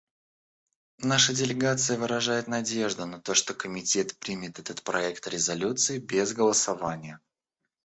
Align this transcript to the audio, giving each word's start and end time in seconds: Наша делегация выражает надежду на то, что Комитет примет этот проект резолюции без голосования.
Наша 1.03 1.31
делегация 1.31 1.95
выражает 1.99 2.47
надежду 2.47 3.05
на 3.05 3.21
то, 3.21 3.35
что 3.35 3.53
Комитет 3.53 4.17
примет 4.17 4.57
этот 4.57 4.81
проект 4.83 5.27
резолюции 5.27 5.99
без 5.99 6.33
голосования. 6.33 7.19